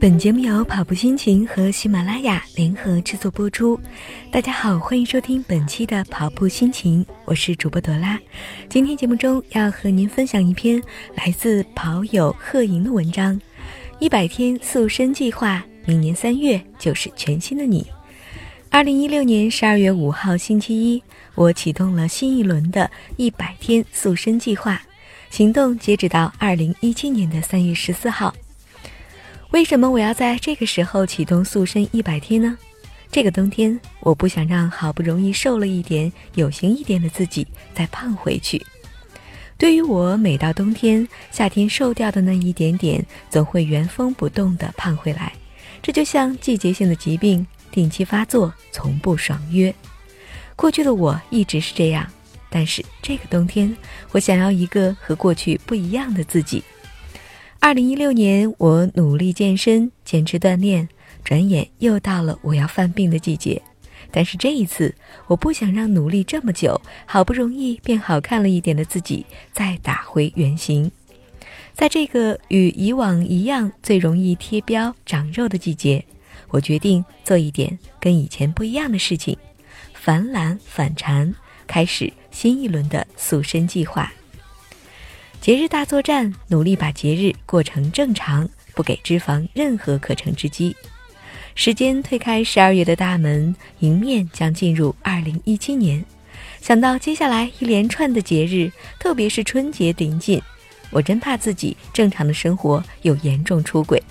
[0.00, 3.78] 本节目由跑步心情和喜马拉雅联合制作播出。
[4.30, 8.16] 大家好，欢迎收听本期的跑步心情，我是主播朵拉。
[8.68, 10.80] 今天节目中要和您分享一篇
[11.16, 13.40] 来自跑友贺莹的文章：
[13.98, 17.84] 一百天塑身计划，明年三月就是全新的你。
[18.70, 21.02] 二零一六年十二月五号星期一，
[21.34, 24.80] 我启动了新一轮的一百天塑身计划，
[25.28, 28.32] 行动截止到二零一七年的三月十四号。
[29.50, 32.56] 为什么我要在这个时候启动塑身一百天呢？
[33.10, 38.62] 这个冬天，我不想让好不容易瘦了一点、有型一点的自己再胖回去。
[39.56, 45.32] 对于我，每到冬天、夏天瘦掉的那一点点，总会原封不动地胖回来。
[45.80, 49.74] 这就像季节性的疾病，定期发作，从不爽约。
[50.56, 52.06] 过去的我一直是这样，
[52.50, 53.74] 但是这个冬天，
[54.12, 56.62] 我想要一个和过去不一样的自己。
[57.60, 60.88] 二零一六年，我努力健身，坚持锻炼，
[61.24, 63.60] 转眼又到了我要犯病的季节。
[64.10, 64.94] 但是这一次，
[65.26, 70.90] 我不想让努力这么久，好不容易变好看了一点的自己再打回原形。
[71.74, 76.02] 在这个与以往一样最容易贴标长肉的季节，
[76.48, 79.36] 我决定做一点跟以前不一样的事情，
[79.92, 81.34] 反懒反馋，
[81.66, 84.10] 开始新一轮的塑身计划。
[85.40, 90.76] 节日大作战，努力把节日过成正常，不给脂肪任何可乘之机。
[91.54, 96.04] 时间推开十二月的大门，迎面将进入二零一七年。
[96.60, 100.42] 想到接下来一连串的节日，特别是春节临近，
[100.90, 104.02] 我真怕自己正常的生活有严重出轨。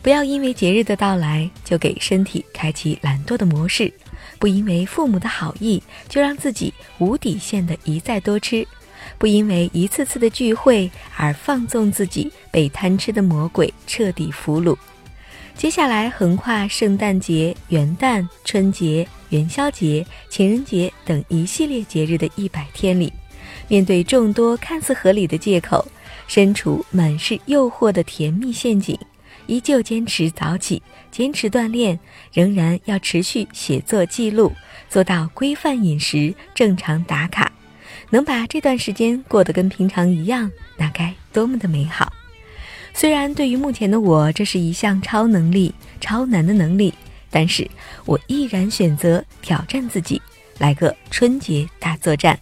[0.00, 3.92] 不要因为节日的到来就给身体开启懒惰的模式，
[4.38, 8.66] 不因为父母的好意就让自己无底线的一再多吃。
[9.18, 14.76] 不因为一次次的聚会而放纵自己，被贪吃的魔鬼彻底俘虏。
[15.54, 23.12] 接下来横跨圣诞节、元旦、春节、元宵节、情人节等一系列节日的一百天里，
[23.68, 25.86] 面对众多看似合理的借口，
[26.26, 28.98] 身处满是诱惑的甜蜜陷阱，
[29.46, 31.98] 依旧坚持早起，坚持锻炼，
[32.32, 34.52] 仍然要持续写作记录，
[34.88, 37.52] 做到规范饮食、正常打卡。
[38.10, 42.12] 能把这段时间过得跟平常一样，那该多么的美好！
[42.92, 46.92] 虽然对于目前的我，这是一项超能力、超难的能力，
[47.30, 47.68] 但是
[48.04, 50.20] 我毅然选择挑战自己，
[50.58, 52.38] 来个春节大作战，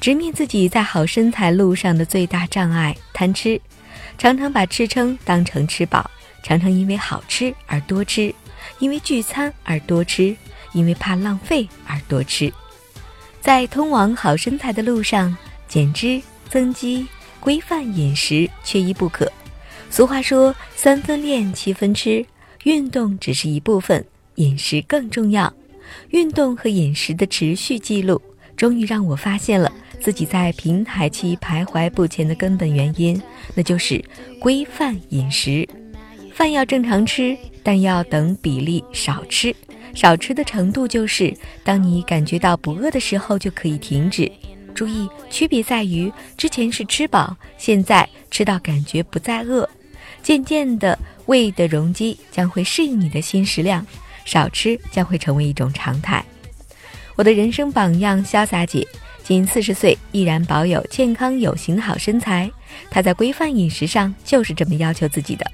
[0.00, 3.60] 直面自己在好身材路上的最大障碍——贪吃。
[4.18, 6.10] 常常把吃撑当成吃饱，
[6.42, 8.34] 常常因为好吃而多吃，
[8.80, 10.36] 因为聚餐而多吃，
[10.72, 12.52] 因为怕浪费而多吃。
[13.40, 15.36] 在通往好身材的路上，
[15.66, 17.06] 减脂增肌、
[17.40, 19.30] 规范饮食缺一不可。
[19.88, 22.24] 俗话说“三分练，七分吃”，
[22.64, 24.04] 运动只是一部分，
[24.36, 25.52] 饮食更重要。
[26.10, 28.20] 运动和饮食的持续记录，
[28.56, 33.20] 终于让我发现了自己在平台期徘徊不前的根本原因，
[33.54, 34.04] 那就是
[34.38, 35.68] 规范饮食。
[36.32, 39.54] 饭要正常吃，但要等比例少吃。
[39.94, 41.34] 少吃的程度就是，
[41.64, 44.30] 当你感觉到不饿的时候就可以停止。
[44.72, 49.68] 注意，区别在于之前是吃饱，现在吃到感觉不再饿。
[50.22, 53.84] 渐渐的，胃的容积将会适应你的新食量，
[54.24, 56.24] 少吃将会成为一种常态。
[57.16, 58.86] 我的人生榜样，潇洒姐，
[59.24, 62.50] 仅四十岁依然保有健康有型的好身材。
[62.90, 65.44] 她在规范饮食上就是这么要求自己的。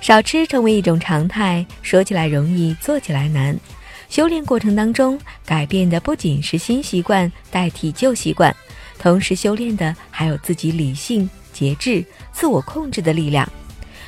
[0.00, 3.58] 少吃成为一种常态，说起来容易，做起来难。
[4.08, 8.54] 修炼过程当中，改变的不仅是新习惯代替旧习惯，
[8.98, 13.48] 同时修炼的还有自己理性、节制、自我控制的力量。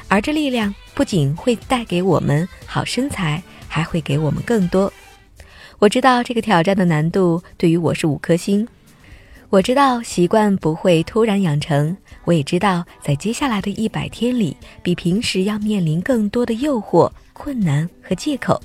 [0.06, 4.92] 而这力量不仅会带给我们好身材，还会给我们更多。
[5.80, 8.66] 我知道这个挑战的难度对于我是五颗星。
[9.50, 18.60] 我知道习惯不会突然养成，我也知道在接下来的一百天里，比平时要面临更多的诱惑、困难和借口。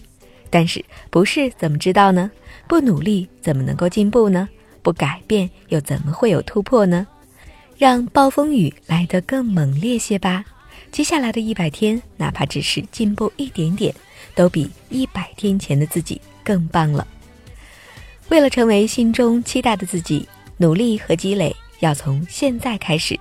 [0.49, 2.29] 但是不是怎么知道呢？
[2.67, 4.49] 不努力怎么能够进步呢？
[4.81, 7.07] 不改变又怎么会有突破呢？
[7.77, 10.43] 让暴风雨来得更猛烈些吧！
[10.91, 13.95] 接下来的一百天，哪怕只是进步一点点，
[14.35, 17.07] 都比一百天前的自己更棒了。
[18.27, 20.27] 为了成为心中期待的自己。
[20.63, 23.19] 努力和积累要从现在开始。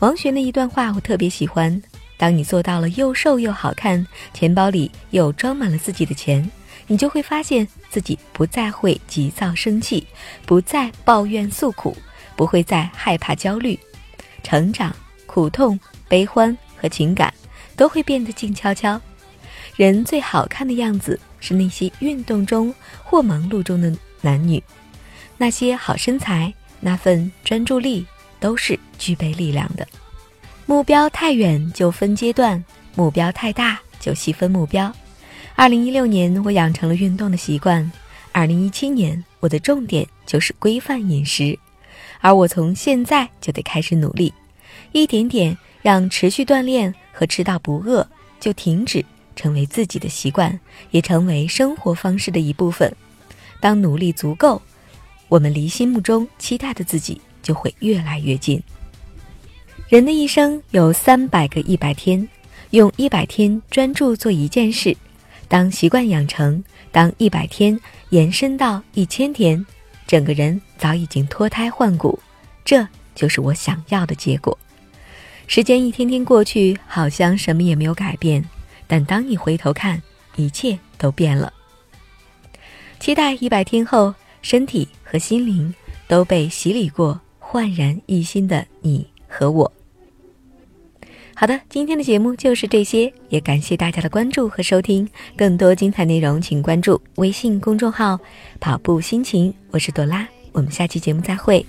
[0.00, 1.82] 王璇的一段话我特别喜欢：
[2.18, 6.46] 当你做到了又瘦又好看，钱包里又装满了自己的钱，
[6.86, 10.06] 你就会发现自己不再会急躁生气，
[10.44, 11.96] 不再抱怨诉苦，
[12.36, 13.78] 不会再害怕焦虑。
[14.42, 17.32] 成长、苦痛、悲欢和情感，
[17.74, 19.00] 都会变得静悄悄。
[19.76, 23.90] 人最好看的样子是那些运动中或忙碌中的
[24.20, 24.62] 男女，
[25.40, 28.04] 那些好身材，那份专注力，
[28.38, 29.88] 都是具备力量的。
[30.66, 32.62] 目标太远就分阶段，
[32.94, 34.94] 目标太大就细分目标。
[35.54, 37.90] 二零一六年，我养成了运动的习惯。
[38.32, 41.58] 二零一七年，我的重点就是规范饮食，
[42.20, 44.34] 而我从现在就得开始努力，
[44.92, 48.06] 一点点让持续锻炼和吃到不饿
[48.38, 49.02] 就停止
[49.34, 50.60] 成为自己的习惯，
[50.90, 52.94] 也成为生活方式的一部分。
[53.58, 54.60] 当努力足够，
[55.30, 58.60] 我们离心目中期待的自己就会越来越近。
[59.88, 62.28] 人的一生有三百个一百天，
[62.70, 64.94] 用一百天专注做一件事。
[65.46, 67.78] 当习惯养成，当一百天
[68.08, 69.64] 延伸到一千天，
[70.04, 72.18] 整个人早已经脱胎换骨，
[72.64, 74.58] 这就是我想要的结果。
[75.46, 78.44] 时间一天天过去，好像什么也没有改变，
[78.88, 80.02] 但当你回头看，
[80.34, 81.52] 一切都变了。
[82.98, 85.72] 期待一百天后，身体和心灵
[86.08, 89.70] 都被洗礼过，焕然一新的你和我。
[91.34, 95.08] 好的，今天的节目就是这些，也感谢大家的关注和收听。
[95.36, 98.18] 更多精彩内容，请关注微信公众号
[98.60, 99.54] “跑步心情”。
[99.72, 101.64] 我是朵拉，我们下期节目再会。